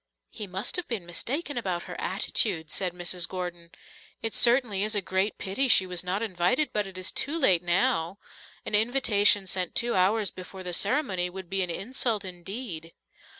[0.31, 3.29] "He must have been mistaken about her attitude," said Mrs.
[3.29, 3.69] Gordon.
[4.23, 7.61] "It certainly is a great pity she was not invited, but it is too late
[7.61, 8.17] now.
[8.65, 12.93] An invitation sent two hours before the ceremony would be an insult indeed."